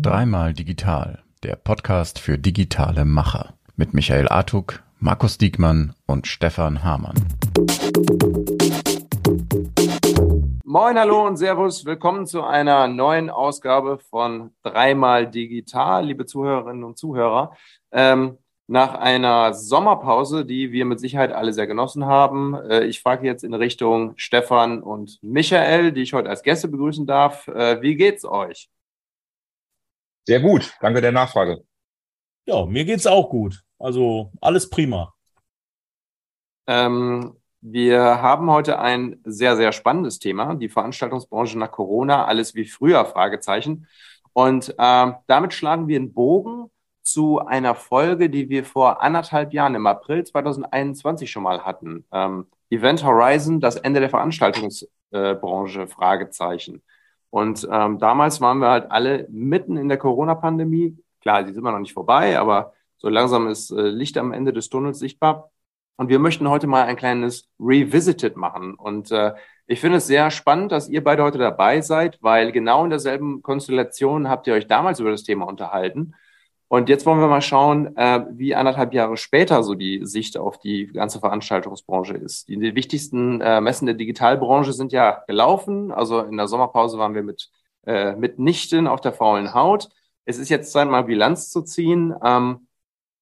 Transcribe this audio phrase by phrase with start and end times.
[0.00, 7.16] Dreimal digital, der Podcast für digitale Macher mit Michael Artuk, Markus Diekmann und Stefan Hamann.
[10.64, 11.84] Moin, hallo und Servus.
[11.84, 17.52] Willkommen zu einer neuen Ausgabe von Dreimal Digital, liebe Zuhörerinnen und Zuhörer.
[17.92, 18.38] Ähm,
[18.68, 22.54] nach einer Sommerpause, die wir mit Sicherheit alle sehr genossen haben.
[22.54, 27.06] Äh, ich frage jetzt in Richtung Stefan und Michael, die ich heute als Gäste begrüßen
[27.06, 27.46] darf.
[27.48, 28.68] Äh, wie geht's euch?
[30.26, 31.62] Sehr gut, danke der Nachfrage.
[32.46, 33.62] Ja, mir geht's auch gut.
[33.78, 35.14] Also alles prima.
[36.66, 42.64] Ähm, wir haben heute ein sehr, sehr spannendes Thema, die Veranstaltungsbranche nach Corona, alles wie
[42.64, 43.86] früher, Fragezeichen.
[44.32, 46.70] Und äh, damit schlagen wir einen Bogen
[47.06, 52.04] zu einer Folge, die wir vor anderthalb Jahren im April 2021 schon mal hatten.
[52.10, 56.82] Ähm, Event Horizon, das Ende der Veranstaltungsbranche, äh, Fragezeichen.
[57.30, 60.98] Und ähm, damals waren wir halt alle mitten in der Corona-Pandemie.
[61.20, 64.52] Klar, die sind immer noch nicht vorbei, aber so langsam ist äh, Licht am Ende
[64.52, 65.52] des Tunnels sichtbar.
[65.96, 68.74] Und wir möchten heute mal ein kleines Revisited machen.
[68.74, 69.32] Und äh,
[69.68, 73.42] ich finde es sehr spannend, dass ihr beide heute dabei seid, weil genau in derselben
[73.42, 76.14] Konstellation habt ihr euch damals über das Thema unterhalten.
[76.68, 80.58] Und jetzt wollen wir mal schauen, äh, wie anderthalb Jahre später so die Sicht auf
[80.58, 82.48] die ganze Veranstaltungsbranche ist.
[82.48, 85.92] Die, die wichtigsten äh, Messen der Digitalbranche sind ja gelaufen.
[85.92, 87.50] Also in der Sommerpause waren wir mit
[87.86, 89.88] äh, mitnichten auf der faulen Haut.
[90.24, 92.12] Es ist jetzt Zeit, mal Bilanz zu ziehen.
[92.24, 92.66] Ähm,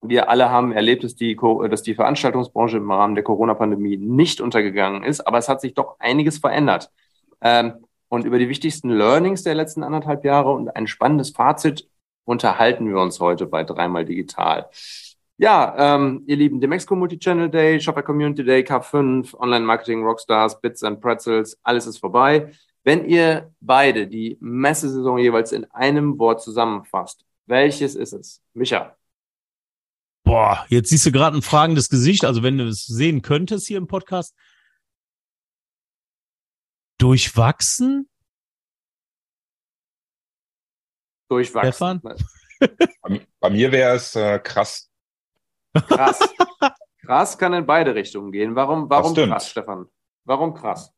[0.01, 1.37] wir alle haben erlebt, dass die,
[1.69, 5.97] dass die Veranstaltungsbranche im Rahmen der Corona-Pandemie nicht untergegangen ist, aber es hat sich doch
[5.99, 6.91] einiges verändert.
[7.43, 11.89] Ähm, und über die wichtigsten Learnings der letzten anderthalb Jahre und ein spannendes Fazit
[12.25, 14.69] unterhalten wir uns heute bei dreimal digital.
[15.37, 20.61] Ja, ähm, ihr Lieben, dem Exco Multichannel Day, Shopper Community Day, K5, Online Marketing Rockstars,
[20.61, 22.53] Bits and Pretzels, alles ist vorbei.
[22.85, 28.43] Wenn ihr beide die Messesaison jeweils in einem Wort zusammenfasst, welches ist es?
[28.53, 28.97] Micha.
[30.23, 32.25] Boah, jetzt siehst du gerade ein fragendes Gesicht.
[32.25, 34.35] Also wenn du es sehen könntest hier im Podcast.
[36.99, 38.09] Durchwachsen?
[41.35, 42.01] Durchwachsen.
[42.01, 42.01] Stefan?
[43.03, 44.91] bei, bei mir wäre es äh, krass.
[45.75, 46.21] Krass.
[47.05, 48.55] krass kann in beide Richtungen gehen.
[48.55, 49.87] Warum, warum krass, Stefan?
[50.25, 50.93] Warum krass?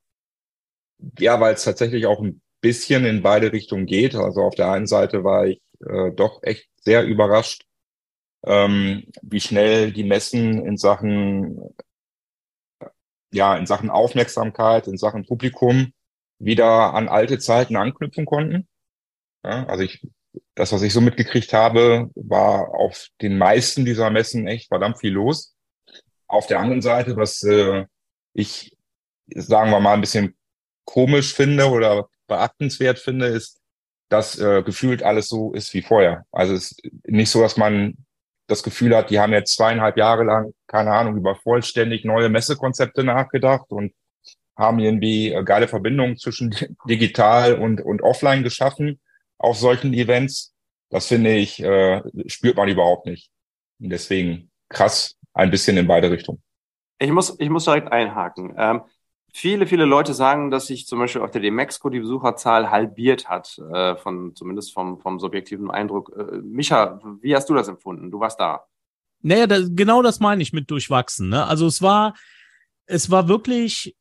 [1.18, 4.14] Ja, weil es tatsächlich auch ein bisschen in beide Richtungen geht.
[4.14, 7.64] Also auf der einen Seite war ich äh, doch echt sehr überrascht,
[8.44, 11.74] ähm, wie schnell die Messen in Sachen
[13.32, 15.92] ja in Sachen Aufmerksamkeit, in Sachen Publikum
[16.38, 18.68] wieder an alte Zeiten anknüpfen konnten.
[19.44, 20.06] Ja, also ich
[20.54, 25.12] das, was ich so mitgekriegt habe, war auf den meisten dieser Messen echt verdammt viel
[25.12, 25.54] los.
[26.26, 27.84] Auf der anderen Seite, was äh,
[28.32, 28.76] ich,
[29.34, 30.36] sagen wir mal, ein bisschen
[30.84, 33.60] komisch finde oder beachtenswert finde, ist,
[34.08, 36.24] dass äh, gefühlt alles so ist wie vorher.
[36.32, 37.96] Also es ist nicht so, dass man
[38.46, 43.02] das Gefühl hat, die haben jetzt zweieinhalb Jahre lang, keine Ahnung, über vollständig neue Messekonzepte
[43.02, 43.92] nachgedacht und
[44.56, 46.54] haben irgendwie äh, geile Verbindungen zwischen
[46.88, 49.00] digital und, und offline geschaffen
[49.38, 50.54] auf solchen Events.
[50.90, 53.30] Das finde ich, äh, spürt man überhaupt nicht.
[53.80, 56.42] Und deswegen krass, ein bisschen in beide Richtungen.
[56.98, 58.54] Ich muss, ich muss direkt einhaken.
[58.56, 58.82] Ähm,
[59.32, 63.58] viele, viele Leute sagen, dass sich zum Beispiel auf der Demexco die Besucherzahl halbiert hat,
[63.72, 66.12] äh, von, zumindest vom, vom subjektiven Eindruck.
[66.16, 68.10] Äh, Micha, wie hast du das empfunden?
[68.10, 68.64] Du warst da.
[69.20, 71.28] Naja, das, genau das meine ich mit durchwachsen.
[71.28, 71.44] Ne?
[71.44, 72.14] Also es war,
[72.86, 73.94] es war wirklich,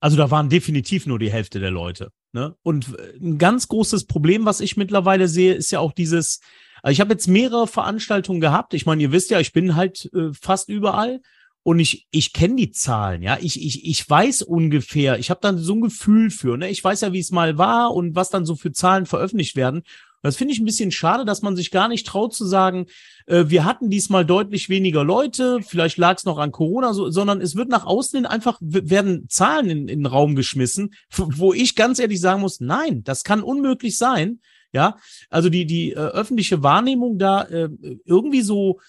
[0.00, 2.10] also da waren definitiv nur die Hälfte der Leute.
[2.34, 2.56] Ne?
[2.64, 2.88] Und
[3.20, 6.40] ein ganz großes Problem, was ich mittlerweile sehe, ist ja auch dieses,
[6.82, 8.74] also ich habe jetzt mehrere Veranstaltungen gehabt.
[8.74, 11.20] Ich meine, ihr wisst ja, ich bin halt äh, fast überall
[11.62, 13.38] und ich, ich kenne die Zahlen, ja.
[13.40, 16.68] Ich, ich, ich weiß ungefähr, ich habe dann so ein Gefühl für, ne?
[16.70, 19.84] Ich weiß ja, wie es mal war und was dann so für Zahlen veröffentlicht werden.
[20.24, 22.86] Das finde ich ein bisschen schade, dass man sich gar nicht traut zu sagen,
[23.26, 27.42] äh, wir hatten diesmal deutlich weniger Leute, vielleicht lag es noch an Corona, so, sondern
[27.42, 31.76] es wird nach außen hin einfach, werden Zahlen in, in den Raum geschmissen, wo ich
[31.76, 34.40] ganz ehrlich sagen muss, nein, das kann unmöglich sein.
[34.72, 34.96] Ja,
[35.30, 37.68] also die, die äh, öffentliche Wahrnehmung da äh,
[38.06, 38.80] irgendwie so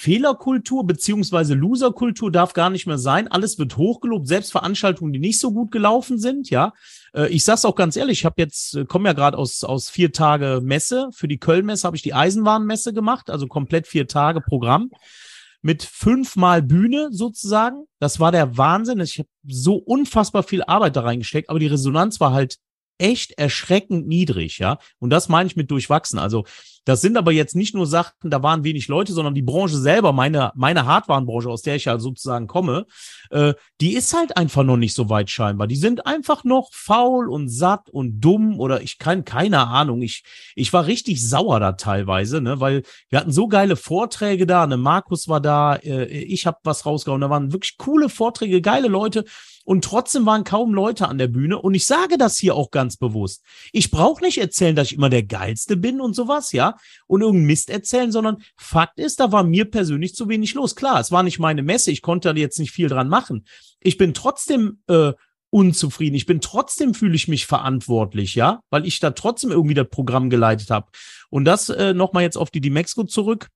[0.00, 3.26] Fehlerkultur beziehungsweise Loserkultur darf gar nicht mehr sein.
[3.26, 6.50] Alles wird hochgelobt, selbst Veranstaltungen, die nicht so gut gelaufen sind.
[6.50, 6.72] Ja,
[7.12, 9.90] äh, ich sag's auch ganz ehrlich, ich habe jetzt äh, komme ja gerade aus aus
[9.90, 11.08] vier Tage Messe.
[11.12, 14.92] Für die Kölnmesse habe ich die Eisenwarenmesse gemacht, also komplett vier Tage Programm
[15.62, 17.86] mit fünfmal Bühne sozusagen.
[17.98, 19.00] Das war der Wahnsinn.
[19.00, 22.58] Ich habe so unfassbar viel Arbeit da reingesteckt, aber die Resonanz war halt
[22.98, 24.78] echt erschreckend niedrig, ja.
[24.98, 26.18] Und das meine ich mit durchwachsen.
[26.18, 26.44] Also
[26.88, 30.14] Das sind aber jetzt nicht nur Sachen, da waren wenig Leute, sondern die Branche selber,
[30.14, 32.86] meine, meine Hardwarenbranche, aus der ich ja sozusagen komme,
[33.28, 33.52] äh,
[33.82, 35.66] die ist halt einfach noch nicht so weit scheinbar.
[35.66, 40.00] Die sind einfach noch faul und satt und dumm oder ich kann keine Ahnung.
[40.00, 40.24] Ich,
[40.54, 44.78] ich war richtig sauer da teilweise, ne, weil wir hatten so geile Vorträge da, ne,
[44.78, 49.26] Markus war da, äh, ich habe was rausgehauen, da waren wirklich coole Vorträge, geile Leute
[49.68, 51.60] und trotzdem waren kaum Leute an der Bühne.
[51.60, 53.44] Und ich sage das hier auch ganz bewusst.
[53.70, 56.76] Ich brauche nicht erzählen, dass ich immer der Geilste bin und sowas, ja,
[57.06, 60.74] und irgendeinen Mist erzählen, sondern Fakt ist, da war mir persönlich zu wenig los.
[60.74, 63.44] Klar, es war nicht meine Messe, ich konnte da jetzt nicht viel dran machen.
[63.78, 65.12] Ich bin trotzdem äh,
[65.50, 66.16] unzufrieden.
[66.16, 70.30] Ich bin trotzdem fühle ich mich verantwortlich, ja, weil ich da trotzdem irgendwie das Programm
[70.30, 70.86] geleitet habe.
[71.28, 73.48] Und das äh, nochmal jetzt auf die Dimexco zurück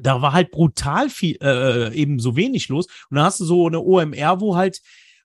[0.00, 2.86] da war halt brutal viel, äh, eben so wenig los.
[3.10, 4.80] Und dann hast du so eine OMR, wo halt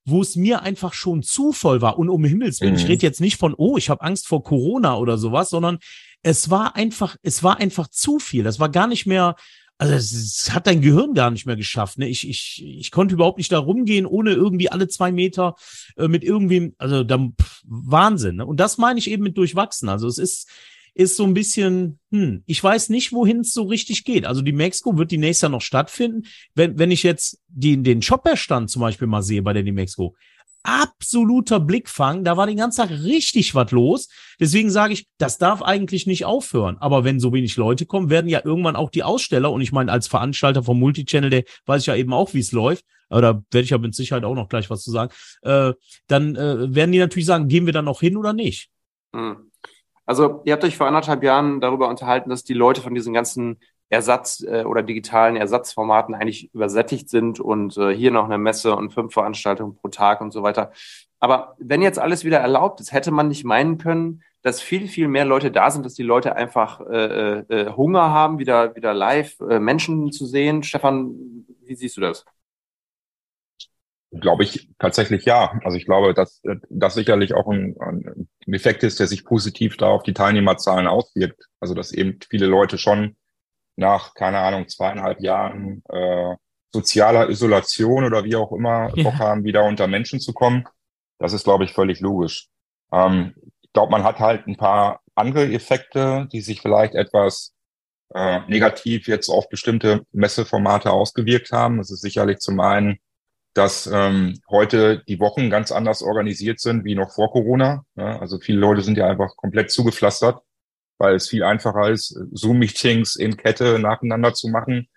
[0.07, 2.00] wo es mir einfach schon zu voll war.
[2.00, 2.80] Und um Himmels Willen, mhm.
[2.80, 5.80] ich rede jetzt nicht von, oh, ich habe Angst vor Corona oder sowas, sondern
[6.24, 8.44] es war einfach, es war einfach zu viel.
[8.44, 9.36] Das war gar nicht mehr,
[9.77, 11.98] also es hat dein Gehirn gar nicht mehr geschafft.
[11.98, 12.07] Ne?
[12.07, 15.56] Ich, ich, ich konnte überhaupt nicht da rumgehen, ohne irgendwie alle zwei Meter
[15.98, 18.38] äh, mit irgendwem, also da, pff, Wahnsinn.
[18.38, 18.45] Ne?
[18.45, 19.89] Und das meine ich eben mit durchwachsen.
[19.89, 20.50] Also es ist,
[20.98, 24.26] ist so ein bisschen, hm, ich weiß nicht, wohin es so richtig geht.
[24.26, 26.24] Also die Mexiko wird die nächste noch stattfinden.
[26.56, 30.16] Wenn, wenn ich jetzt die, den Shopperstand zum Beispiel mal sehe bei der die Mexiko,
[30.64, 34.10] absoluter Blickfang, da war den ganzen Tag richtig was los.
[34.40, 36.78] Deswegen sage ich, das darf eigentlich nicht aufhören.
[36.80, 39.92] Aber wenn so wenig Leute kommen, werden ja irgendwann auch die Aussteller, und ich meine,
[39.92, 43.44] als Veranstalter vom Multichannel, der weiß ich ja eben auch, wie es läuft, aber da
[43.52, 45.14] werde ich ja mit Sicherheit auch noch gleich was zu sagen,
[45.44, 45.74] äh,
[46.08, 48.70] dann äh, werden die natürlich sagen, gehen wir da noch hin oder nicht?
[49.16, 49.52] Hm.
[50.07, 53.59] Also ihr habt euch vor anderthalb Jahren darüber unterhalten, dass die Leute von diesen ganzen
[53.89, 58.94] Ersatz- äh, oder digitalen Ersatzformaten eigentlich übersättigt sind und äh, hier noch eine Messe und
[58.94, 60.71] fünf Veranstaltungen pro Tag und so weiter.
[61.19, 65.07] Aber wenn jetzt alles wieder erlaubt ist, hätte man nicht meinen können, dass viel, viel
[65.07, 69.39] mehr Leute da sind, dass die Leute einfach äh, äh, Hunger haben, wieder, wieder live
[69.42, 70.63] äh, Menschen zu sehen.
[70.63, 72.25] Stefan, wie siehst du das?
[74.12, 75.59] Glaube ich tatsächlich ja.
[75.63, 79.88] Also ich glaube, dass das sicherlich auch ein, ein Effekt ist, der sich positiv da
[79.88, 81.45] auf die Teilnehmerzahlen auswirkt.
[81.59, 83.18] Also dass eben viele Leute schon
[83.75, 86.36] nach, keine Ahnung, zweieinhalb Jahren äh,
[86.74, 89.04] sozialer Isolation oder wie auch immer ja.
[89.04, 90.65] Bock haben, wieder unter Menschen zu kommen.
[91.19, 92.48] Das ist, glaube ich, völlig logisch.
[92.92, 97.53] Ähm, ich glaube, man hat halt ein paar andere Effekte, die sich vielleicht etwas
[98.13, 101.77] äh, negativ jetzt auf bestimmte Messeformate ausgewirkt haben.
[101.77, 103.00] Das ist sicherlich zum einen
[103.57, 107.83] dass ähm, heute die Wochen ganz anders organisiert sind wie noch vor Corona.
[107.95, 110.42] Ja, also viele Leute sind ja einfach komplett zugepflastert,
[111.00, 114.88] weil es viel einfacher ist, Zoom-Meetings in Kette nacheinander zu machen,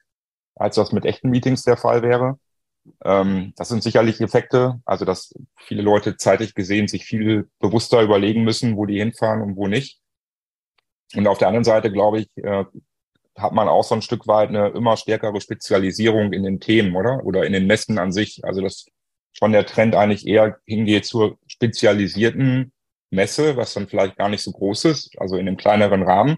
[0.55, 2.39] als das mit echten Meetings der Fall wäre.
[3.03, 8.45] Ähm, das sind sicherlich Effekte, also dass viele Leute zeitig gesehen sich viel bewusster überlegen
[8.45, 10.01] müssen, wo die hinfahren und wo nicht.
[11.15, 12.65] Und auf der anderen Seite, glaube ich, äh,
[13.41, 17.25] hat man auch so ein Stück weit eine immer stärkere Spezialisierung in den Themen, oder?
[17.25, 18.45] Oder in den Messen an sich.
[18.45, 18.87] Also dass
[19.33, 22.73] schon der Trend eigentlich eher hingeht zur spezialisierten
[23.11, 26.37] Messe, was dann vielleicht gar nicht so groß ist, also in einem kleineren Rahmen,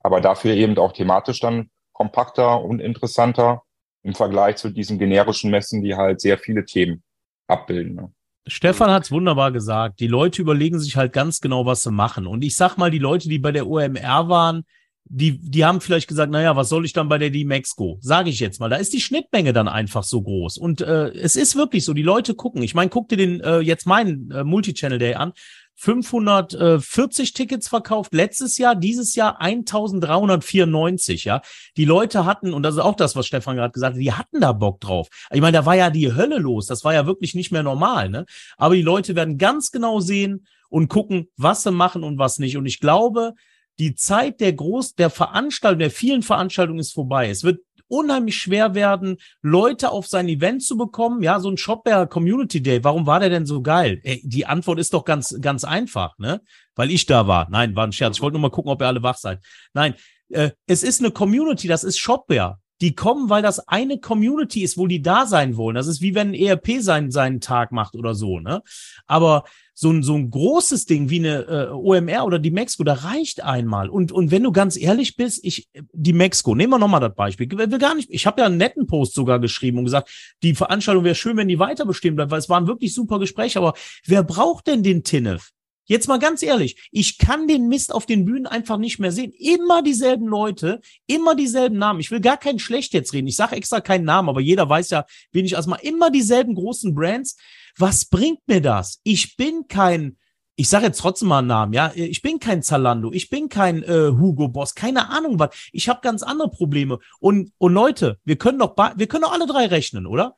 [0.00, 3.62] aber dafür eben auch thematisch dann kompakter und interessanter
[4.02, 7.02] im Vergleich zu diesen generischen Messen, die halt sehr viele Themen
[7.46, 7.94] abbilden.
[7.94, 8.12] Ne?
[8.48, 10.00] Stefan hat es wunderbar gesagt.
[10.00, 12.26] Die Leute überlegen sich halt ganz genau, was sie machen.
[12.26, 14.64] Und ich sag mal, die Leute, die bei der OMR waren,
[15.04, 17.98] die, die haben vielleicht gesagt, naja, was soll ich dann bei der D-Mex-Go?
[18.00, 18.70] Sage ich jetzt mal.
[18.70, 20.58] Da ist die Schnittmenge dann einfach so groß.
[20.58, 22.62] Und äh, es ist wirklich so, die Leute gucken.
[22.62, 25.32] Ich meine, guck dir den äh, jetzt meinen äh, Multichannel Day an.
[25.76, 31.42] 540 Tickets verkauft letztes Jahr, dieses Jahr 1394, ja.
[31.76, 34.40] Die Leute hatten, und das ist auch das, was Stefan gerade gesagt hat, die hatten
[34.40, 35.08] da Bock drauf.
[35.32, 38.10] Ich meine, da war ja die Hölle los, das war ja wirklich nicht mehr normal,
[38.10, 38.26] ne?
[38.56, 42.56] Aber die Leute werden ganz genau sehen und gucken, was sie machen und was nicht.
[42.56, 43.34] Und ich glaube,
[43.82, 47.28] die Zeit der Groß, der Veranstaltung, der vielen Veranstaltungen ist vorbei.
[47.28, 51.20] Es wird unheimlich schwer werden, Leute auf sein Event zu bekommen.
[51.20, 52.84] Ja, so ein Shopware Community Day.
[52.84, 54.00] Warum war der denn so geil?
[54.04, 56.40] Ey, die Antwort ist doch ganz, ganz einfach, ne?
[56.76, 57.48] Weil ich da war.
[57.50, 58.16] Nein, war ein Scherz.
[58.16, 59.40] Ich wollte nur mal gucken, ob ihr alle wach seid.
[59.74, 59.94] Nein,
[60.28, 62.58] äh, es ist eine Community, das ist Shopware.
[62.80, 65.74] Die kommen, weil das eine Community ist, wo die da sein wollen.
[65.74, 68.62] Das ist wie wenn ein ERP seinen, seinen Tag macht oder so, ne?
[69.06, 69.42] Aber
[69.74, 73.42] so ein, so ein großes Ding wie eine äh, OMR oder die Mexiko, da reicht
[73.42, 73.88] einmal.
[73.88, 77.50] Und, und wenn du ganz ehrlich bist, ich, die Mexiko, nehmen wir nochmal das Beispiel.
[77.50, 80.10] Will gar nicht, ich habe ja einen netten Post sogar geschrieben und gesagt,
[80.42, 83.58] die Veranstaltung wäre schön, wenn die weiter bestehen bleibt, weil es waren wirklich super Gespräche.
[83.58, 83.74] Aber
[84.06, 85.52] wer braucht denn den Tinnef?
[85.84, 89.32] Jetzt mal ganz ehrlich, ich kann den Mist auf den Bühnen einfach nicht mehr sehen.
[89.32, 92.00] Immer dieselben Leute, immer dieselben Namen.
[92.00, 93.26] Ich will gar keinen schlecht jetzt reden.
[93.26, 96.94] Ich sage extra keinen Namen, aber jeder weiß ja, wen ich erstmal immer dieselben großen
[96.94, 97.36] Brands.
[97.78, 99.00] Was bringt mir das?
[99.02, 100.16] Ich bin kein
[100.54, 103.82] ich sage jetzt trotzdem mal einen Namen, ja, ich bin kein Zalando, ich bin kein
[103.82, 105.50] äh, Hugo Boss, keine Ahnung was.
[105.72, 106.98] Ich habe ganz andere Probleme.
[107.20, 110.36] Und, und Leute, wir können doch, wir können doch alle drei rechnen, oder?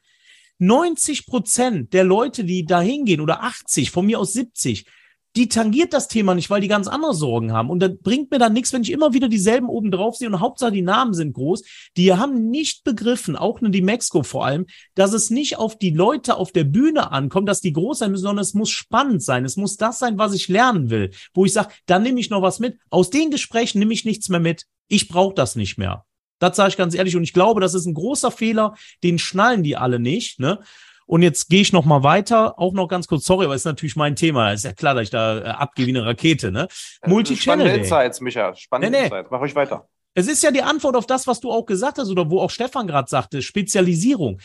[0.59, 4.87] 90 Prozent der Leute, die da hingehen, oder 80, von mir aus 70,
[5.37, 7.69] die tangiert das Thema nicht, weil die ganz andere Sorgen haben.
[7.69, 10.41] Und dann bringt mir dann nichts, wenn ich immer wieder dieselben oben drauf sehe und
[10.41, 11.65] Hauptsache die Namen sind groß.
[11.97, 15.91] Die haben nicht begriffen, auch nur die Mexiko vor allem, dass es nicht auf die
[15.91, 19.45] Leute auf der Bühne ankommt, dass die groß sein müssen, sondern es muss spannend sein.
[19.45, 21.11] Es muss das sein, was ich lernen will.
[21.35, 22.79] Wo ich sage, dann nehme ich noch was mit.
[22.91, 24.67] Aus den Gesprächen nehme ich nichts mehr mit.
[24.89, 26.05] Ich brauche das nicht mehr.
[26.39, 27.17] Das sage ich ganz ehrlich.
[27.17, 28.75] Und ich glaube, das ist ein großer Fehler.
[29.03, 30.39] Den schnallen die alle nicht.
[30.39, 30.61] Ne?
[31.07, 33.97] Und jetzt gehe ich noch mal weiter, auch noch ganz kurz, sorry, aber ist natürlich
[33.97, 34.53] mein Thema.
[34.53, 36.69] Ist ja klar, dass ich da äh, abgehe wie eine Rakete, ne?
[37.03, 37.67] Äh, Multi-Channel.
[37.67, 38.55] Spannende Insights, Micha.
[38.55, 39.05] Spannende nee, nee.
[39.09, 39.31] Insights.
[39.31, 39.89] Mach euch weiter.
[40.15, 42.51] Es ist ja die Antwort auf das, was du auch gesagt hast oder wo auch
[42.51, 44.41] Stefan gerade sagte, Spezialisierung.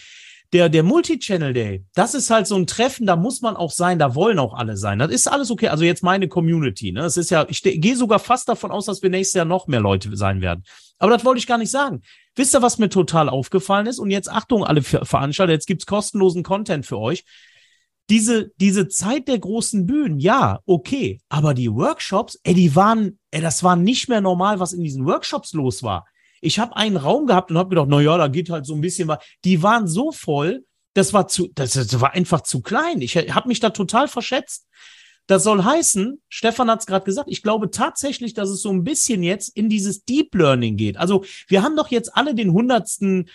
[0.52, 4.00] Der, der Multi-Channel Day, das ist halt so ein Treffen, da muss man auch sein,
[4.00, 4.98] da wollen auch alle sein.
[4.98, 5.68] Das ist alles okay.
[5.68, 7.02] Also jetzt meine Community, ne?
[7.02, 9.80] Es ist ja, ich gehe sogar fast davon aus, dass wir nächstes Jahr noch mehr
[9.80, 10.64] Leute sein werden.
[10.98, 12.02] Aber das wollte ich gar nicht sagen.
[12.36, 14.00] Wisst ihr, was mir total aufgefallen ist?
[14.00, 17.26] Und jetzt Achtung, alle Veranstalter, jetzt gibt's kostenlosen Content für euch.
[18.10, 21.22] Diese, diese Zeit der großen Bühnen, ja, okay.
[21.30, 25.06] Aber die Workshops, ey, die waren, ey, das war nicht mehr normal, was in diesen
[25.06, 26.08] Workshops los war.
[26.42, 28.82] Ich habe einen Raum gehabt und habe gedacht, na ja, da geht halt so ein
[28.82, 29.20] bisschen was.
[29.44, 33.02] Die waren so voll, das war zu, das, das war einfach zu klein.
[33.02, 34.68] Ich habe mich da total verschätzt.
[35.28, 38.84] Das soll heißen, Stefan hat es gerade gesagt, ich glaube tatsächlich, dass es so ein
[38.84, 40.98] bisschen jetzt in dieses Deep Learning geht.
[40.98, 43.30] Also wir haben doch jetzt alle den hundertsten,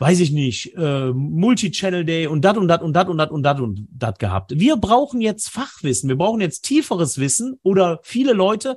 [0.00, 3.44] weiß ich nicht, äh, Multi-Channel Day und dat und dat und dat und dat und
[3.44, 4.58] dat und dat gehabt.
[4.58, 8.76] Wir brauchen jetzt Fachwissen, wir brauchen jetzt tieferes Wissen oder viele Leute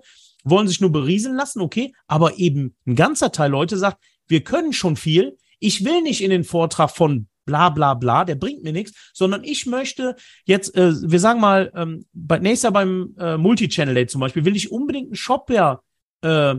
[0.49, 4.73] wollen sich nur berieseln lassen, okay, aber eben ein ganzer Teil Leute sagt, wir können
[4.73, 5.37] schon viel.
[5.59, 9.43] Ich will nicht in den Vortrag von bla bla bla, der bringt mir nichts, sondern
[9.43, 10.15] ich möchte
[10.45, 14.45] jetzt, äh, wir sagen mal, ähm, bei, nächstes Jahr beim äh, Multi-Channel Day zum Beispiel,
[14.45, 15.81] will ich unbedingt einen Shopware
[16.21, 16.55] äh,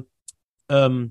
[0.68, 1.10] ähm.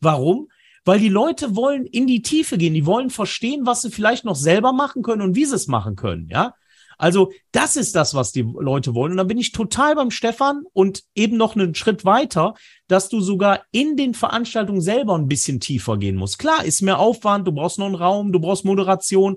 [0.00, 0.48] Warum?
[0.84, 4.36] Weil die Leute wollen in die Tiefe gehen, die wollen verstehen, was sie vielleicht noch
[4.36, 6.54] selber machen können und wie sie es machen können, ja.
[6.98, 9.12] Also das ist das, was die Leute wollen.
[9.12, 12.54] Und dann bin ich total beim Stefan und eben noch einen Schritt weiter,
[12.88, 16.38] dass du sogar in den Veranstaltungen selber ein bisschen tiefer gehen musst.
[16.38, 19.36] Klar, ist mehr Aufwand, du brauchst noch einen Raum, du brauchst Moderation,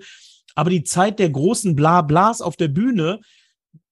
[0.56, 3.22] aber die Zeit der großen Blablas auf der Bühne,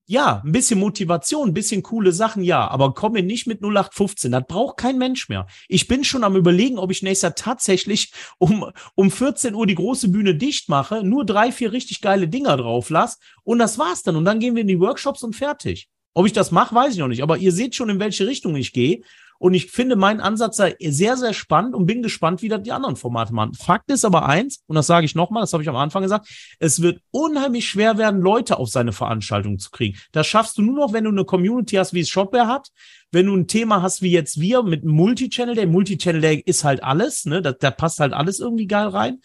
[0.10, 4.32] ja, ein bisschen Motivation, ein bisschen coole Sachen, ja, aber komm mir nicht mit 0815.
[4.32, 5.46] Das braucht kein Mensch mehr.
[5.68, 9.76] Ich bin schon am überlegen, ob ich nächstes Jahr tatsächlich um, um 14 Uhr die
[9.76, 14.02] große Bühne dicht mache, nur drei, vier richtig geile Dinger drauf lass und das war's
[14.02, 14.16] dann.
[14.16, 15.90] Und dann gehen wir in die Workshops und fertig.
[16.16, 17.22] Ob ich das mache, weiß ich noch nicht.
[17.22, 19.02] Aber ihr seht schon, in welche Richtung ich gehe.
[19.40, 22.98] Und ich finde meinen Ansatz sehr, sehr spannend und bin gespannt, wie das die anderen
[22.98, 23.54] Formate machen.
[23.54, 26.28] Fakt ist aber eins, und das sage ich nochmal, das habe ich am Anfang gesagt,
[26.60, 29.98] es wird unheimlich schwer werden, Leute auf seine Veranstaltung zu kriegen.
[30.12, 32.70] Das schaffst du nur noch, wenn du eine Community hast, wie es Shopware hat.
[33.12, 36.84] Wenn du ein Thema hast wie jetzt wir mit Multichannel Day, Multichannel Day ist halt
[36.84, 37.42] alles, ne?
[37.42, 39.20] Da, da passt halt alles irgendwie geil rein.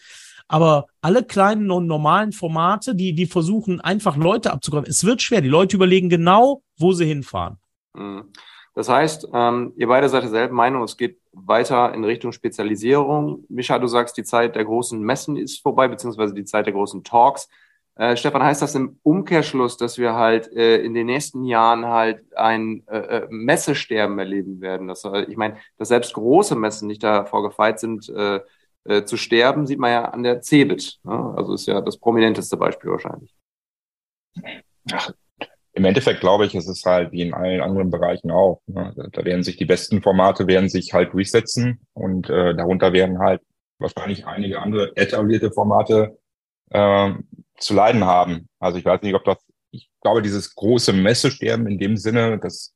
[0.47, 5.41] Aber alle kleinen und normalen Formate, die, die versuchen einfach Leute abzukommen, es wird schwer.
[5.41, 7.57] Die Leute überlegen genau, wo sie hinfahren.
[7.93, 8.31] Mhm.
[8.75, 13.45] Das heißt, ähm, ihr beide seid derselben Meinung, es geht weiter in Richtung Spezialisierung.
[13.47, 17.03] Micha, du sagst, die Zeit der großen Messen ist vorbei, beziehungsweise die Zeit der großen
[17.03, 17.47] Talks.
[17.95, 22.25] Äh, Stefan, heißt das im Umkehrschluss, dass wir halt äh, in den nächsten Jahren halt
[22.35, 24.89] ein äh, äh Messesterben erleben werden?
[24.89, 28.41] Das, äh, ich meine, dass selbst große Messen nicht davor gefeit sind, äh,
[28.83, 30.99] äh, zu sterben, sieht man ja an der Cebit.
[31.03, 31.33] Ne?
[31.37, 33.33] Also ist ja das prominenteste Beispiel wahrscheinlich.
[34.91, 35.11] Ach,
[35.75, 38.61] im Endeffekt glaube ich, es ist halt wie in allen anderen Bereichen auch.
[38.65, 38.93] Ne?
[39.11, 43.41] Da werden sich die besten Formate werden sich halt durchsetzen und äh, darunter werden halt
[43.77, 46.17] wahrscheinlich einige andere etablierte Formate
[46.69, 47.11] äh,
[47.57, 48.47] zu leiden haben.
[48.59, 49.37] Also ich weiß nicht, ob das,
[49.71, 52.73] ich glaube, dieses große Messesterben in dem Sinne, das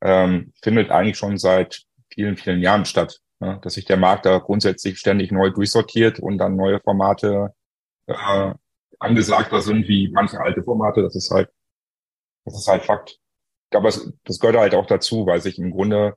[0.00, 1.82] ähm, findet eigentlich schon seit
[2.12, 3.58] vielen, vielen Jahren statt, ne?
[3.62, 7.52] dass sich der Markt da grundsätzlich ständig neu durchsortiert und dann neue Formate
[8.06, 8.54] äh,
[9.00, 11.02] angesagter sind wie manche alte Formate.
[11.02, 11.48] Das ist halt
[12.44, 13.18] das ist halt Fakt.
[13.72, 16.16] Aber es, das gehört halt auch dazu, weil sich im Grunde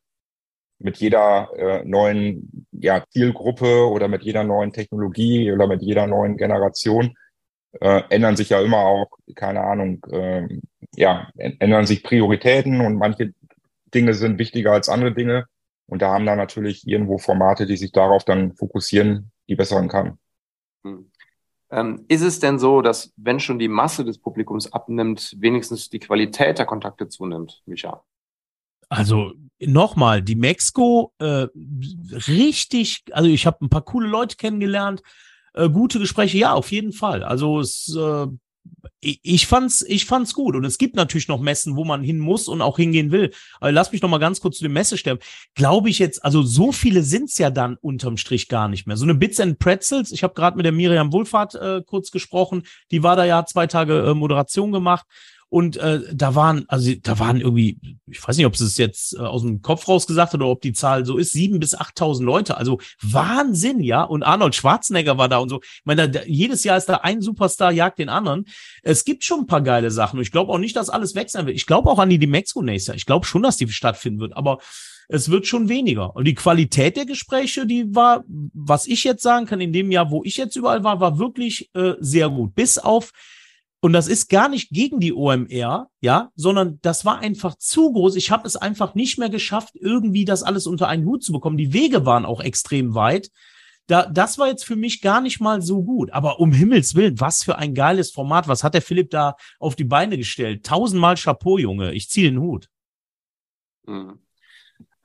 [0.79, 6.35] mit jeder äh, neuen ja, Zielgruppe oder mit jeder neuen Technologie oder mit jeder neuen
[6.35, 7.15] Generation
[7.79, 10.47] äh, ändern sich ja immer auch, keine Ahnung, äh,
[10.95, 13.33] ja, ändern sich Prioritäten und manche
[13.93, 15.45] Dinge sind wichtiger als andere Dinge.
[15.85, 20.17] Und da haben dann natürlich irgendwo Formate, die sich darauf dann fokussieren, die besseren kann.
[20.83, 21.11] Hm.
[21.73, 25.97] Ähm, ist es denn so, dass wenn schon die Masse des Publikums abnimmt, wenigstens die
[25.97, 28.03] Qualität der Kontakte zunimmt, Micha?
[28.89, 31.47] Also nochmal, die Mexiko äh,
[32.27, 35.01] richtig, also ich habe ein paar coole Leute kennengelernt,
[35.55, 37.23] äh, gute Gespräche, ja, auf jeden Fall.
[37.23, 38.27] Also es, äh,
[39.03, 40.55] ich fand's, ich fand's gut.
[40.55, 43.31] Und es gibt natürlich noch Messen, wo man hin muss und auch hingehen will.
[43.59, 45.21] Aber lass mich noch mal ganz kurz zu dem Messesterben.
[45.55, 48.95] Glaube ich jetzt, also so viele sind's ja dann unterm Strich gar nicht mehr.
[48.95, 50.11] So eine Bits and Pretzels.
[50.11, 52.63] Ich habe gerade mit der Miriam Wohlfahrt äh, kurz gesprochen.
[52.91, 55.05] Die war da ja zwei Tage äh, Moderation gemacht.
[55.53, 59.13] Und äh, da waren, also da waren irgendwie, ich weiß nicht, ob sie es jetzt
[59.13, 61.75] äh, aus dem Kopf raus gesagt hat oder ob die Zahl so ist, sieben bis
[61.75, 62.57] achttausend Leute.
[62.57, 64.01] Also Wahnsinn, ja.
[64.01, 65.61] Und Arnold Schwarzenegger war da und so.
[65.61, 68.45] Ich meine, da, jedes Jahr ist da ein Superstar, jagt den anderen.
[68.81, 70.17] Es gibt schon ein paar geile Sachen.
[70.17, 71.55] Und ich glaube auch nicht, dass alles weg sein wird.
[71.55, 72.97] Ich glaube auch an die Dimexco nächstes Jahr.
[72.97, 74.35] Ich glaube schon, dass die stattfinden wird.
[74.35, 74.57] Aber
[75.07, 76.15] es wird schon weniger.
[76.15, 78.23] Und die Qualität der Gespräche, die war,
[78.55, 81.69] was ich jetzt sagen kann, in dem Jahr, wo ich jetzt überall war, war wirklich
[81.75, 82.55] äh, sehr gut.
[82.55, 83.11] Bis auf
[83.83, 88.15] und das ist gar nicht gegen die OMR, ja, sondern das war einfach zu groß.
[88.15, 91.57] Ich habe es einfach nicht mehr geschafft, irgendwie das alles unter einen Hut zu bekommen.
[91.57, 93.29] Die Wege waren auch extrem weit.
[93.87, 96.11] Da, das war jetzt für mich gar nicht mal so gut.
[96.11, 98.47] Aber um Himmels Willen, was für ein geiles Format.
[98.47, 100.65] Was hat der Philipp da auf die Beine gestellt?
[100.65, 101.91] Tausendmal Chapeau, Junge.
[101.91, 102.69] Ich ziehe den Hut.
[103.85, 104.22] Mhm.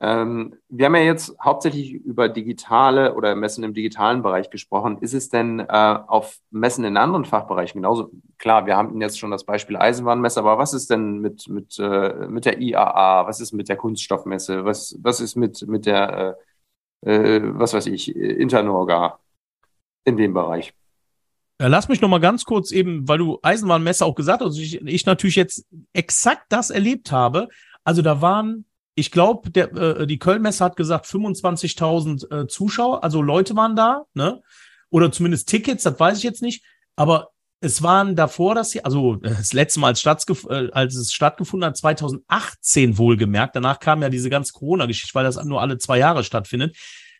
[0.01, 4.97] Ähm, wir haben ja jetzt hauptsächlich über digitale oder Messen im digitalen Bereich gesprochen.
[5.01, 8.09] Ist es denn äh, auf Messen in anderen Fachbereichen genauso?
[8.37, 12.27] Klar, wir haben jetzt schon das Beispiel Eisenbahnmesse, aber was ist denn mit, mit, äh,
[12.29, 13.27] mit der IAA?
[13.27, 14.63] Was ist mit der Kunststoffmesse?
[14.63, 16.37] Was, was ist mit, mit der,
[17.05, 19.19] äh, äh was weiß ich, Internorga
[20.05, 20.73] in dem Bereich?
[21.61, 25.05] Lass mich noch mal ganz kurz eben, weil du Eisenbahnmesse auch gesagt hast, ich, ich
[25.05, 27.49] natürlich jetzt exakt das erlebt habe.
[27.83, 28.63] Also da waren
[28.99, 34.41] ich glaube, äh, die Kölnmesse hat gesagt 25.000 äh, Zuschauer, also Leute waren da, ne?
[34.91, 36.63] Oder zumindest Tickets, das weiß ich jetzt nicht.
[36.95, 37.29] Aber
[37.61, 41.77] es waren davor, dass sie, also das letzte Mal, als, äh, als es stattgefunden hat,
[41.77, 43.55] 2018 wohlgemerkt.
[43.55, 46.75] Danach kam ja diese ganze Corona-Geschichte, weil das nur alle zwei Jahre stattfindet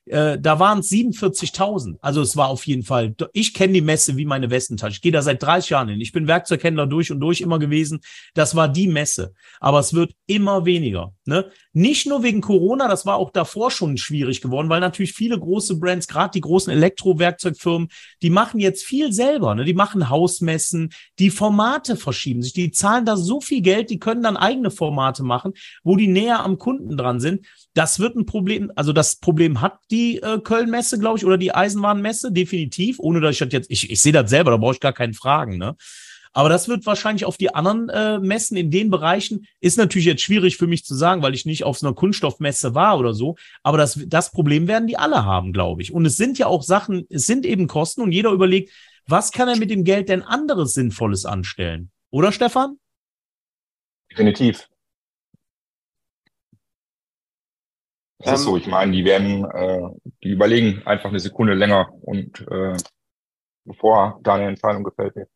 [0.05, 1.97] äh, da waren es 47.000.
[2.01, 4.95] Also es war auf jeden Fall, ich kenne die Messe wie meine Westentasche.
[4.95, 6.01] Ich gehe da seit 30 Jahren hin.
[6.01, 8.01] Ich bin Werkzeughändler durch und durch immer gewesen.
[8.33, 9.33] Das war die Messe.
[9.59, 11.13] Aber es wird immer weniger.
[11.25, 11.51] Ne?
[11.73, 15.79] Nicht nur wegen Corona, das war auch davor schon schwierig geworden, weil natürlich viele große
[15.79, 17.89] Brands, gerade die großen Elektrowerkzeugfirmen,
[18.21, 19.53] die machen jetzt viel selber.
[19.53, 19.65] Ne?
[19.65, 20.89] Die machen Hausmessen,
[21.19, 22.53] die Formate verschieben sich.
[22.53, 25.53] Die zahlen da so viel Geld, die können dann eigene Formate machen,
[25.83, 27.45] wo die näher am Kunden dran sind.
[27.75, 31.53] Das wird ein Problem, also das Problem hat die äh, Köln-Messe, glaube ich, oder die
[31.53, 34.79] Eisenbahnmesse, definitiv, ohne dass ich das jetzt, ich, ich sehe das selber, da brauche ich
[34.79, 35.75] gar keinen Fragen, ne?
[36.31, 40.21] Aber das wird wahrscheinlich auf die anderen äh, Messen in den Bereichen, ist natürlich jetzt
[40.21, 43.35] schwierig für mich zu sagen, weil ich nicht auf so einer Kunststoffmesse war oder so.
[43.63, 45.91] Aber das, das Problem werden die alle haben, glaube ich.
[45.91, 48.71] Und es sind ja auch Sachen, es sind eben Kosten und jeder überlegt,
[49.07, 51.89] was kann er mit dem Geld denn anderes Sinnvolles anstellen?
[52.11, 52.77] Oder Stefan?
[54.11, 54.69] Definitiv.
[58.19, 58.57] Das ähm, ist so.
[58.57, 59.89] Ich meine, die werden, äh,
[60.23, 62.75] die überlegen einfach eine Sekunde länger und äh,
[63.65, 65.29] bevor da eine Entscheidung gefällt wird.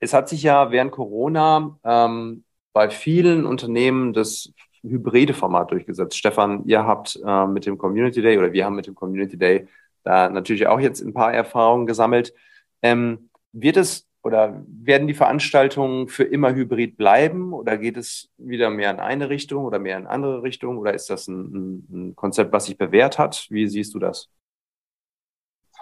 [0.00, 6.18] Es hat sich ja während Corona ähm, bei vielen Unternehmen das hybride Format durchgesetzt.
[6.18, 9.66] Stefan, ihr habt äh, mit dem Community Day oder wir haben mit dem Community Day
[10.02, 12.34] da natürlich auch jetzt ein paar Erfahrungen gesammelt.
[12.82, 18.70] Ähm, wird es oder werden die Veranstaltungen für immer hybrid bleiben oder geht es wieder
[18.70, 22.50] mehr in eine Richtung oder mehr in andere Richtung oder ist das ein, ein Konzept,
[22.50, 23.46] was sich bewährt hat?
[23.50, 24.30] Wie siehst du das?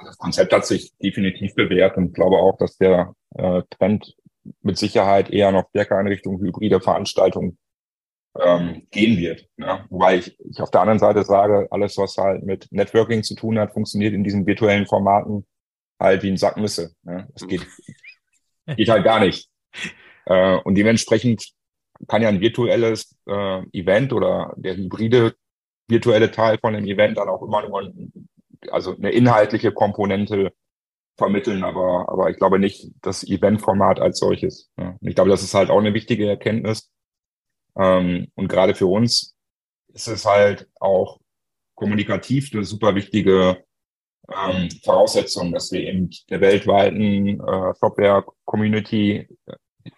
[0.05, 4.17] Das Konzept hat sich definitiv bewährt und glaube auch, dass der äh, Trend
[4.61, 7.59] mit Sicherheit eher noch stärker in Richtung hybride Veranstaltungen
[8.43, 9.47] ähm, gehen wird.
[9.57, 9.85] Ja.
[9.89, 13.57] Wobei ich, ich auf der anderen Seite sage, alles, was halt mit Networking zu tun
[13.61, 15.47] hat, funktioniert in diesen virtuellen Formaten
[16.01, 16.97] halt wie ein Sackmisse.
[17.05, 17.29] Ja.
[17.35, 17.65] Es geht
[18.77, 19.49] Geht halt gar nicht.
[20.27, 21.53] Äh, und dementsprechend
[22.09, 25.35] kann ja ein virtuelles äh, Event oder der hybride
[25.89, 27.93] virtuelle Teil von dem Event dann auch immer nur
[28.71, 30.53] also eine inhaltliche Komponente
[31.17, 34.71] vermitteln, aber, aber ich glaube nicht das Eventformat als solches.
[34.79, 34.97] Ja.
[35.01, 36.91] Ich glaube, das ist halt auch eine wichtige Erkenntnis.
[37.77, 39.37] Ähm, und gerade für uns
[39.89, 41.21] ist es halt auch
[41.75, 43.65] kommunikativ eine super wichtige
[44.31, 49.29] ähm, Voraussetzung, dass wir eben der weltweiten äh, Shopware-Community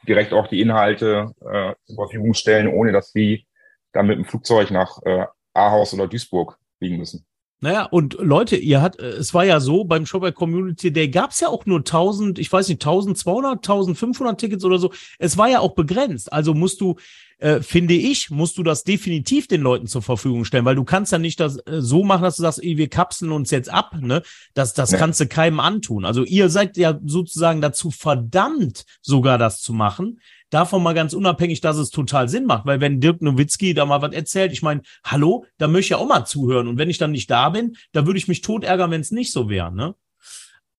[0.09, 3.47] direkt auch die Inhalte äh, zur Verfügung stellen, ohne dass sie
[3.93, 7.27] dann mit dem Flugzeug nach äh, Ahaus oder Duisburg fliegen müssen.
[7.61, 11.31] Naja, und Leute, ihr hat, äh, es war ja so, beim Shopware Community Day gab
[11.31, 14.93] es ja auch nur 1000, ich weiß nicht, 1200, 1500 Tickets oder so.
[15.19, 16.31] Es war ja auch begrenzt.
[16.31, 16.97] Also musst du,
[17.45, 21.13] äh, finde ich, musst du das definitiv den Leuten zur Verfügung stellen, weil du kannst
[21.13, 23.97] ja nicht das äh, so machen, dass du sagst, ey, wir kapseln uns jetzt ab,
[24.01, 24.23] ne?
[24.55, 24.99] Das, das ja.
[24.99, 26.07] kannst du keinem antun.
[26.07, 30.23] Also ihr seid ja sozusagen dazu verdammt, sogar das zu machen.
[30.49, 34.01] Davon mal ganz unabhängig, dass es total Sinn macht, weil wenn Dirk Nowitzki da mal
[34.01, 36.67] was erzählt, ich meine, hallo, da möchte ich ja auch mal zuhören.
[36.67, 39.11] Und wenn ich dann nicht da bin, da würde ich mich tot ärgern, wenn es
[39.11, 39.95] nicht so wäre, ne?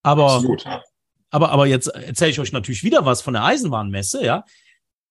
[0.02, 0.66] Aber, Absolut.
[1.30, 4.46] aber, aber jetzt erzähle ich euch natürlich wieder was von der Eisenbahnmesse, ja.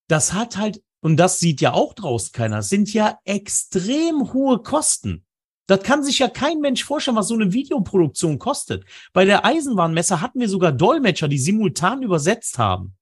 [0.09, 5.27] Das hat halt, und das sieht ja auch draußen keiner, sind ja extrem hohe Kosten.
[5.67, 8.87] Das kann sich ja kein Mensch vorstellen, was so eine Videoproduktion kostet.
[9.13, 12.97] Bei der Eisenbahnmesse hatten wir sogar Dolmetscher, die simultan übersetzt haben.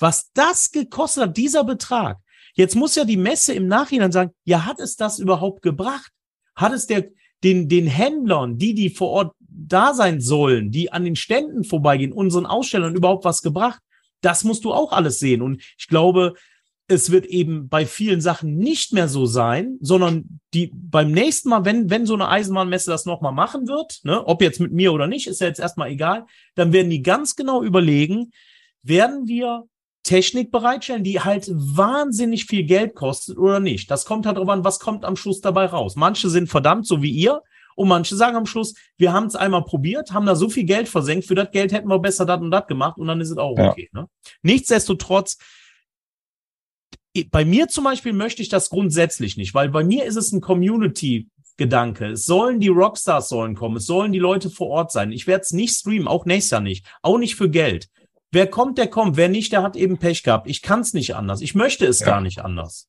[0.00, 2.18] Was das gekostet hat, dieser Betrag.
[2.54, 6.10] Jetzt muss ja die Messe im Nachhinein sagen, ja, hat es das überhaupt gebracht?
[6.56, 7.10] Hat es der,
[7.44, 12.12] den, den Händlern, die, die vor Ort da sein sollen, die an den Ständen vorbeigehen,
[12.12, 13.80] unseren Ausstellern überhaupt was gebracht?
[14.20, 15.42] Das musst du auch alles sehen.
[15.42, 16.34] Und ich glaube,
[16.88, 21.64] es wird eben bei vielen Sachen nicht mehr so sein, sondern die beim nächsten Mal,
[21.64, 25.06] wenn, wenn so eine Eisenbahnmesse das nochmal machen wird, ne, ob jetzt mit mir oder
[25.06, 28.30] nicht, ist ja jetzt erstmal egal, dann werden die ganz genau überlegen,
[28.82, 29.64] werden wir
[30.04, 33.90] Technik bereitstellen, die halt wahnsinnig viel Geld kostet oder nicht.
[33.90, 35.96] Das kommt halt darauf an, was kommt am Schluss dabei raus.
[35.96, 37.42] Manche sind verdammt, so wie ihr,
[37.74, 40.88] und manche sagen am Schluss, wir haben es einmal probiert, haben da so viel Geld
[40.88, 43.36] versenkt, für das Geld hätten wir besser das und das gemacht und dann ist es
[43.36, 43.90] auch okay.
[43.92, 44.02] Ja.
[44.02, 44.08] Ne?
[44.42, 45.36] Nichtsdestotrotz
[47.24, 50.40] bei mir zum Beispiel möchte ich das grundsätzlich nicht, weil bei mir ist es ein
[50.40, 52.06] Community Gedanke.
[52.08, 55.10] Es sollen die Rockstars sollen kommen, es sollen die Leute vor Ort sein.
[55.10, 57.88] Ich werde es nicht streamen, auch nächstes Jahr nicht, auch nicht für Geld.
[58.30, 59.16] Wer kommt, der kommt.
[59.16, 60.48] Wer nicht, der hat eben Pech gehabt.
[60.48, 61.40] Ich kann es nicht anders.
[61.40, 62.06] Ich möchte es ja.
[62.06, 62.88] gar nicht anders.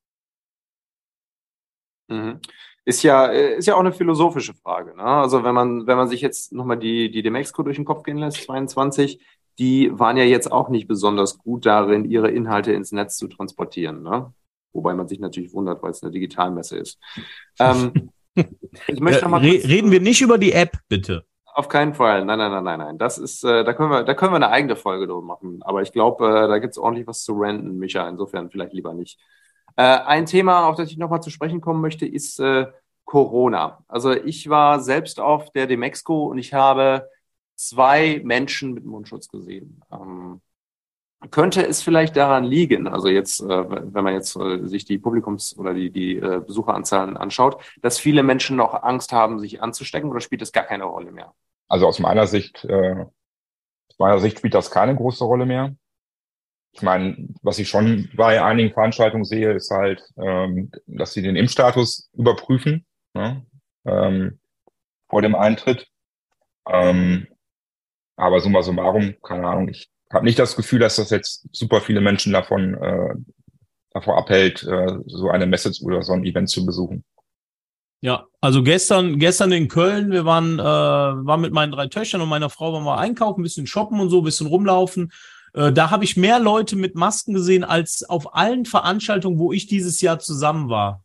[2.10, 2.42] Mhm.
[2.84, 4.96] Ist ja, ist ja auch eine philosophische Frage.
[4.96, 5.04] Ne?
[5.04, 8.18] Also wenn man, wenn man sich jetzt nochmal die, die Demexco durch den Kopf gehen
[8.18, 9.22] lässt, 22,
[9.60, 14.04] die waren ja jetzt auch nicht besonders gut darin, ihre Inhalte ins Netz zu transportieren.
[14.04, 14.34] Ne?
[14.74, 17.00] Wobei man sich natürlich wundert, weil es eine Digitalmesse ist.
[17.60, 18.12] Ähm,
[18.88, 21.26] ich möchte äh, mal Re reden wir nicht über die App, bitte.
[21.46, 22.24] Auf keinen Fall.
[22.24, 22.98] Nein, nein, nein, nein, nein.
[23.00, 25.60] Das ist, äh, da können wir, da können wir eine eigene Folge drüber machen.
[25.62, 28.08] Aber ich glaube, äh, da gibt es ordentlich was zu renten, Micha.
[28.08, 29.20] Insofern vielleicht lieber nicht.
[29.76, 32.68] Äh, ein Thema, auf das ich nochmal zu sprechen kommen möchte, ist äh,
[33.06, 33.84] Corona.
[33.88, 37.10] Also ich war selbst auf der Demexco und ich habe
[37.58, 39.82] zwei Menschen mit Mundschutz gesehen.
[39.92, 40.42] Ähm,
[41.32, 45.58] könnte es vielleicht daran liegen, also jetzt, äh, wenn man jetzt äh, sich die Publikums-
[45.58, 50.22] oder die, die äh, Besucheranzahlen anschaut, dass viele Menschen noch Angst haben, sich anzustecken oder
[50.22, 51.34] spielt es gar keine Rolle mehr?
[51.68, 53.06] Also aus meiner Sicht, äh,
[53.90, 55.76] aus meiner Sicht spielt das keine große Rolle mehr.
[56.72, 61.36] Ich meine, was ich schon bei einigen Veranstaltungen sehe, ist halt, ähm, dass sie den
[61.36, 63.44] Impfstatus überprüfen ne?
[63.86, 64.40] ähm,
[65.10, 65.88] vor dem Eintritt.
[66.70, 67.28] Ähm,
[68.18, 72.02] aber summa summarum, keine Ahnung, ich habe nicht das Gefühl, dass das jetzt super viele
[72.02, 73.16] Menschen davon äh,
[73.92, 77.04] davor abhält, äh, so eine Message oder so ein Event zu besuchen.
[78.02, 82.30] Ja, also gestern, gestern in Köln, wir waren, äh, waren mit meinen drei Töchtern und
[82.30, 85.12] meiner Frau waren wir einkaufen, ein bisschen shoppen und so, ein bisschen rumlaufen.
[85.54, 89.68] Äh, da habe ich mehr Leute mit Masken gesehen als auf allen Veranstaltungen, wo ich
[89.68, 91.04] dieses Jahr zusammen war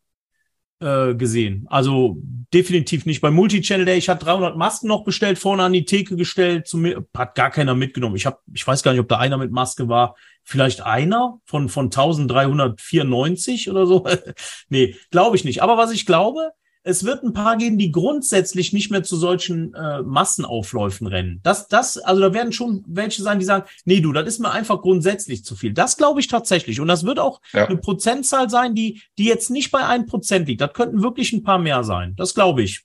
[0.83, 1.67] äh, gesehen.
[1.71, 2.17] Also
[2.53, 3.21] definitiv nicht.
[3.21, 6.77] Beim Multichannel Day, ich habe 300 Masken noch bestellt, vorne an die Theke gestellt, zu
[6.77, 8.17] mir, hat gar keiner mitgenommen.
[8.17, 10.17] Ich habe, ich weiß gar nicht, ob da einer mit Maske war.
[10.45, 14.07] Vielleicht einer von, von 1394 oder so.
[14.69, 15.63] nee, glaube ich nicht.
[15.63, 16.51] Aber was ich glaube,
[16.85, 21.41] es wird ein paar geben, die grundsätzlich nicht mehr zu solchen äh, Massenaufläufen rennen.
[21.43, 24.51] Das, das, also da werden schon welche sein, die sagen, nee, du, das ist mir
[24.51, 25.73] einfach grundsätzlich zu viel.
[25.73, 26.81] Das glaube ich tatsächlich.
[26.81, 27.67] Und das wird auch ja.
[27.67, 30.61] eine Prozentzahl sein, die, die jetzt nicht bei ein Prozent liegt.
[30.61, 32.15] Das könnten wirklich ein paar mehr sein.
[32.17, 32.85] Das glaube ich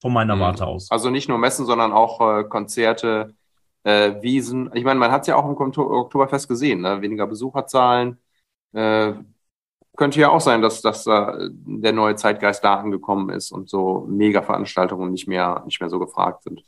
[0.00, 0.40] von meiner mhm.
[0.40, 0.90] Warte aus.
[0.90, 3.34] Also nicht nur Messen, sondern auch äh, Konzerte,
[3.84, 4.70] äh, Wiesen.
[4.74, 7.02] Ich meine, man hat es ja auch im Oktoberfest gesehen, ne?
[7.02, 8.18] weniger Besucherzahlen,
[8.72, 9.14] äh,
[9.96, 14.06] könnte ja auch sein, dass, dass äh, der neue Zeitgeist da angekommen ist und so
[14.08, 16.62] Mega-Veranstaltungen nicht mehr, nicht mehr so gefragt sind.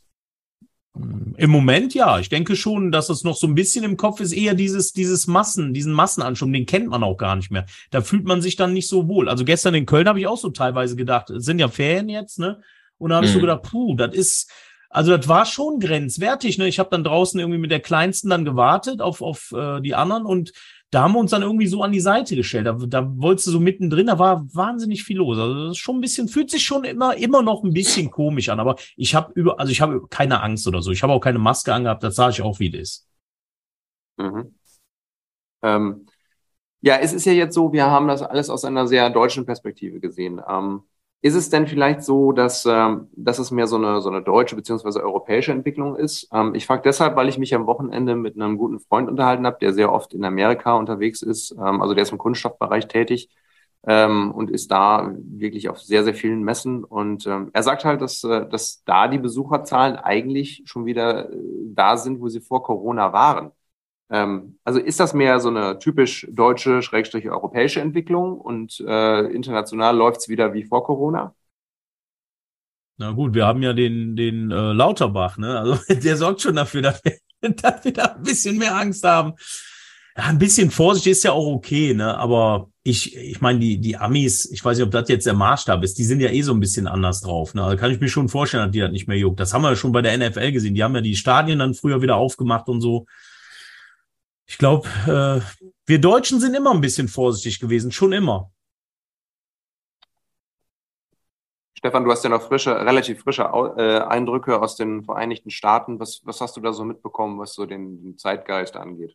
[1.37, 2.21] Im Moment ja.
[2.21, 5.27] Ich denke schon, dass es noch so ein bisschen im Kopf ist, eher dieses, dieses
[5.27, 7.67] Massen, diesen Massenanschub, den kennt man auch gar nicht mehr.
[7.91, 9.29] Da fühlt man sich dann nicht so wohl.
[9.29, 12.39] Also gestern in Köln habe ich auch so teilweise gedacht, es sind ja Ferien jetzt,
[12.39, 12.61] ne?
[12.99, 13.29] Und da habe mhm.
[13.29, 13.43] ich so mhm.
[13.43, 14.53] gedacht, puh, das ist,
[14.89, 16.59] also das war schon grenzwertig.
[16.59, 16.69] Ne?
[16.69, 20.25] Ich habe dann draußen irgendwie mit der Kleinsten dann gewartet auf, auf äh, die anderen
[20.25, 20.53] und
[20.95, 22.67] da haben wir uns dann irgendwie so an die Seite gestellt.
[22.67, 25.37] Da, da wolltest du so mittendrin, da war wahnsinnig viel los.
[25.39, 28.49] Also das ist schon ein bisschen, fühlt sich schon immer, immer noch ein bisschen komisch
[28.49, 28.61] an.
[28.61, 30.93] Aber ich habe über, also ich habe keine Angst oder so.
[30.93, 33.09] Ich habe auch keine Maske angehabt, das sage ich auch, wie das ist.
[34.19, 34.55] Mhm.
[35.63, 36.07] Ähm,
[36.81, 39.99] ja, es ist ja jetzt so, wir haben das alles aus einer sehr deutschen Perspektive
[39.99, 40.41] gesehen.
[40.49, 40.83] Ähm,
[41.25, 44.57] ist es denn vielleicht so, dass, ähm, dass es mehr so eine, so eine deutsche
[44.57, 46.29] beziehungsweise europäische Entwicklung ist?
[46.35, 49.57] Ähm, ich frage deshalb, weil ich mich am Wochenende mit einem guten Freund unterhalten habe,
[49.59, 51.53] der sehr oft in Amerika unterwegs ist.
[51.53, 53.31] Ähm, also der ist im Kunststoffbereich tätig
[53.87, 56.85] ähm, und ist da wirklich auf sehr, sehr vielen Messen.
[56.85, 61.37] Und ähm, er sagt halt, dass, äh, dass da die Besucherzahlen eigentlich schon wieder äh,
[61.75, 63.51] da sind, wo sie vor Corona waren.
[64.11, 69.97] Ähm, also ist das mehr so eine typisch deutsche, schrägstrich europäische Entwicklung und äh, international
[69.97, 71.35] läuft es wieder wie vor Corona?
[72.97, 75.59] Na gut, wir haben ja den, den äh, Lauterbach, ne?
[75.59, 77.19] Also der sorgt schon dafür, dass wir,
[77.51, 79.35] dass wir da ein bisschen mehr Angst haben.
[80.17, 82.17] Ja, ein bisschen Vorsicht ist ja auch okay, ne?
[82.17, 85.83] Aber ich, ich meine, die, die Amis, ich weiß nicht, ob das jetzt der Maßstab
[85.83, 87.55] ist, die sind ja eh so ein bisschen anders drauf.
[87.55, 87.63] Ne?
[87.63, 89.41] Da kann ich mir schon vorstellen, dass die das nicht mehr juckt.
[89.41, 90.75] Das haben wir ja schon bei der NFL gesehen.
[90.75, 93.07] Die haben ja die Stadien dann früher wieder aufgemacht und so.
[94.47, 98.51] Ich glaube, äh, wir Deutschen sind immer ein bisschen vorsichtig gewesen, schon immer.
[101.77, 106.01] Stefan, du hast ja noch frische, relativ frische äh, Eindrücke aus den Vereinigten Staaten.
[106.01, 109.15] Was, was hast du da so mitbekommen, was so den, den Zeitgeist angeht?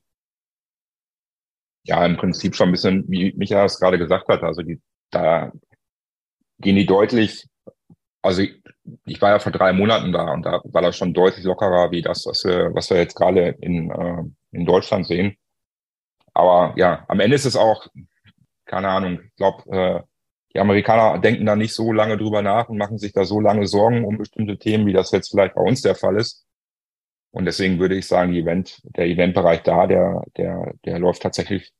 [1.83, 4.43] Ja, im Prinzip schon ein bisschen, wie Michael es gerade gesagt hat.
[4.43, 5.51] Also die, da
[6.59, 7.47] gehen die deutlich,
[8.21, 8.61] also ich,
[9.05, 12.03] ich war ja vor drei Monaten da und da war das schon deutlich lockerer wie
[12.03, 15.37] das, was wir, was wir jetzt gerade in, äh, in Deutschland sehen.
[16.33, 17.87] Aber ja, am Ende ist es auch,
[18.65, 20.01] keine Ahnung, ich glaube, äh,
[20.53, 23.67] die Amerikaner denken da nicht so lange drüber nach und machen sich da so lange
[23.67, 26.45] Sorgen um bestimmte Themen, wie das jetzt vielleicht bei uns der Fall ist.
[27.31, 31.71] Und deswegen würde ich sagen, die Event, der Eventbereich da, der, der, der läuft tatsächlich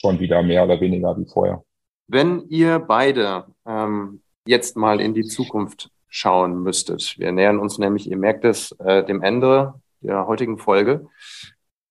[0.00, 1.62] schon wieder mehr oder weniger wie vorher.
[2.06, 8.10] Wenn ihr beide ähm, jetzt mal in die Zukunft schauen müsstet, wir nähern uns nämlich,
[8.10, 11.06] ihr merkt es, äh, dem Ende der heutigen Folge.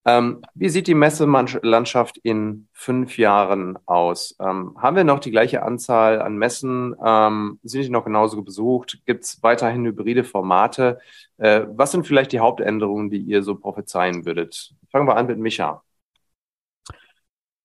[0.06, 4.36] Ähm, wie sieht die Messelandschaft in fünf Jahren aus?
[4.40, 6.96] Ähm, haben wir noch die gleiche Anzahl an Messen?
[7.04, 9.00] Ähm, sind die noch genauso besucht?
[9.06, 11.00] Gibt es weiterhin hybride Formate?
[11.38, 14.74] Äh, was sind vielleicht die Hauptänderungen, die ihr so prophezeien würdet?
[14.90, 15.84] Fangen wir an mit Micha.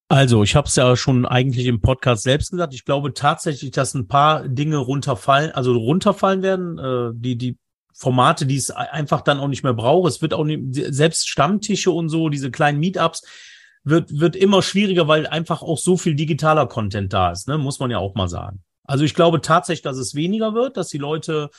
[0.08, 2.74] Also, ich habe es ja schon eigentlich im Podcast selbst gesagt.
[2.74, 6.78] Ich glaube tatsächlich, dass ein paar Dinge runterfallen, also runterfallen werden.
[6.78, 7.58] Äh, die, die
[7.94, 10.11] Formate, die es einfach dann auch nicht mehr braucht.
[10.11, 13.22] Es wird auch nicht, selbst Stammtische und so, diese kleinen Meetups,
[13.85, 17.59] wird, wird immer schwieriger, weil einfach auch so viel digitaler Content da ist, ne?
[17.59, 18.62] muss man ja auch mal sagen.
[18.85, 21.50] Also ich glaube tatsächlich, dass es weniger wird, dass die Leute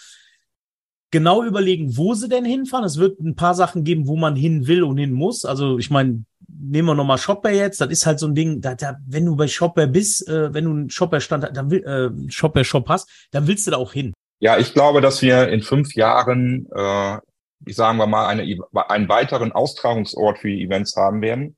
[1.12, 2.86] genau überlegen, wo sie denn hinfahren.
[2.86, 5.46] Es wird ein paar Sachen geben, wo man hin will und hin muss.
[5.46, 8.76] Also ich meine, nehmen wir nochmal Shopper jetzt, das ist halt so ein Ding, da,
[8.76, 12.90] da, wenn du bei Shopper bist, äh, wenn du einen Shopper-Stand, dann will, äh, Shopper-Shop
[12.90, 14.14] hast, dann willst du da auch hin.
[14.40, 17.18] Ja, ich glaube, dass wir in fünf Jahren, äh,
[17.66, 18.44] ich sagen wir mal, eine,
[18.88, 21.56] einen weiteren Austragungsort für Events haben werden.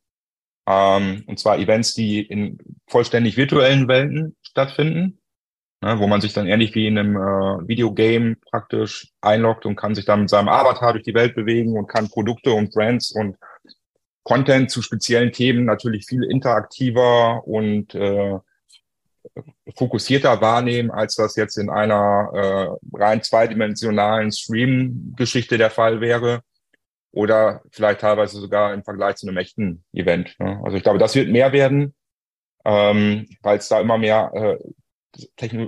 [0.68, 5.20] Ähm, und zwar Events, die in vollständig virtuellen Welten stattfinden,
[5.82, 9.96] ne, wo man sich dann ähnlich wie in einem äh, Videogame praktisch einloggt und kann
[9.96, 13.38] sich dann mit seinem Avatar durch die Welt bewegen und kann Produkte und Brands und
[14.24, 18.38] Content zu speziellen Themen natürlich viel interaktiver und äh,
[19.76, 26.42] fokussierter wahrnehmen, als das jetzt in einer äh, rein zweidimensionalen Stream-Geschichte der Fall wäre.
[27.12, 30.36] Oder vielleicht teilweise sogar im Vergleich zu einem echten Event.
[30.40, 30.62] Ne?
[30.63, 31.96] Also ich glaube, das wird mehr werden,
[32.66, 34.58] ähm, weil es da immer mehr äh,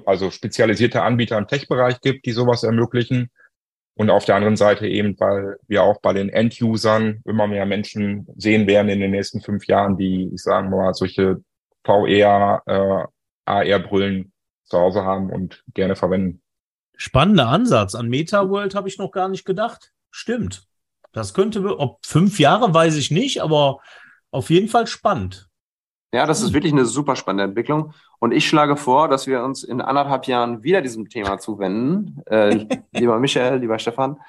[0.06, 3.32] also spezialisierte Anbieter im Tech-Bereich gibt, die sowas ermöglichen.
[3.96, 8.28] Und auf der anderen Seite eben, weil wir auch bei den End-Usern immer mehr Menschen
[8.38, 11.44] sehen werden in den nächsten fünf Jahren, die, ich sage mal, solche
[11.84, 13.04] VR, äh,
[13.50, 14.32] AR-Brillen
[14.64, 16.42] zu Hause haben und gerne verwenden.
[16.96, 17.96] Spannender Ansatz.
[17.96, 19.94] An MetaWorld habe ich noch gar nicht gedacht.
[20.12, 20.68] Stimmt.
[21.12, 23.80] Das könnte, ob fünf Jahre, weiß ich nicht, aber
[24.32, 25.50] auf jeden Fall spannend.
[26.12, 27.94] Ja, das ist wirklich eine super spannende Entwicklung.
[28.20, 32.22] Und ich schlage vor, dass wir uns in anderthalb Jahren wieder diesem Thema zuwenden.
[32.26, 34.20] Äh, lieber Michael, lieber Stefan.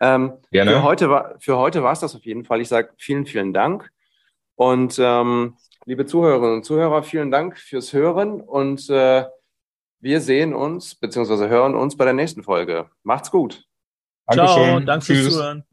[0.00, 0.72] Ähm, Gerne.
[0.72, 2.60] Für heute war für heute war es das auf jeden Fall.
[2.60, 3.90] Ich sage vielen, vielen Dank.
[4.56, 9.24] Und ähm, Liebe Zuhörerinnen und Zuhörer, vielen Dank fürs Hören und äh,
[10.00, 11.48] wir sehen uns bzw.
[11.48, 12.88] hören uns bei der nächsten Folge.
[13.02, 13.64] Macht's gut.
[14.26, 14.64] Dankeschön.
[14.64, 15.64] Ciao, danke fürs Zuhören.